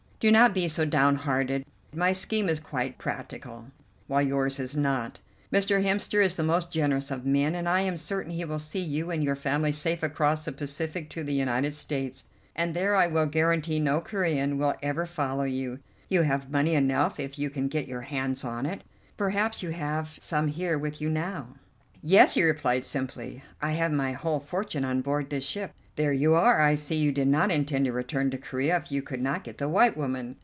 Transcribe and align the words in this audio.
"Do 0.21 0.29
not 0.29 0.53
be 0.53 0.67
so 0.67 0.85
downhearted; 0.85 1.65
my 1.95 2.11
scheme 2.11 2.47
is 2.47 2.59
quite 2.59 2.99
practicable, 2.99 3.69
while 4.05 4.21
yours 4.21 4.59
is 4.59 4.77
not. 4.77 5.19
Mr. 5.51 5.83
Hemster 5.83 6.23
is 6.23 6.35
the 6.35 6.43
most 6.43 6.71
generous 6.71 7.09
of 7.09 7.25
men, 7.25 7.55
and 7.55 7.67
I 7.67 7.81
am 7.81 7.97
certain 7.97 8.31
he 8.31 8.45
will 8.45 8.59
see 8.59 8.81
you 8.81 9.09
and 9.09 9.23
your 9.23 9.35
family 9.35 9.71
safe 9.71 10.03
across 10.03 10.45
the 10.45 10.51
Pacific 10.51 11.09
to 11.09 11.23
the 11.23 11.33
United 11.33 11.71
States, 11.73 12.25
and 12.55 12.75
there 12.75 12.95
I 12.95 13.07
will 13.07 13.25
guarantee 13.25 13.79
no 13.79 13.99
Corean 13.99 14.59
will 14.59 14.75
ever 14.83 15.07
follow 15.07 15.43
you. 15.45 15.79
You 16.07 16.21
have 16.21 16.51
money 16.51 16.75
enough 16.75 17.19
if 17.19 17.39
you 17.39 17.49
can 17.49 17.67
get 17.67 17.87
your 17.87 18.01
hands 18.01 18.43
on 18.43 18.67
it. 18.67 18.83
Perhaps 19.17 19.63
you 19.63 19.71
have 19.71 20.19
some 20.21 20.47
here 20.49 20.77
with 20.77 21.01
you 21.01 21.09
now." 21.09 21.47
"Yes," 22.03 22.35
he 22.35 22.43
replied 22.43 22.83
simply, 22.83 23.43
"I 23.59 23.71
have 23.71 23.91
my 23.91 24.11
whole 24.13 24.39
fortune 24.39 24.85
on 24.85 25.01
board 25.01 25.31
this 25.31 25.43
ship." 25.47 25.73
"There 25.97 26.13
you 26.13 26.33
are. 26.35 26.59
I 26.59 26.75
see 26.75 26.95
you 26.95 27.11
did 27.11 27.27
not 27.27 27.51
intend 27.51 27.83
to 27.85 27.91
return 27.91 28.31
to 28.31 28.37
Corea 28.37 28.77
if 28.77 28.91
you 28.93 29.01
could 29.03 29.21
not 29.21 29.43
get 29.43 29.57
the 29.59 29.69
white 29.69 29.95
woman." 29.97 30.37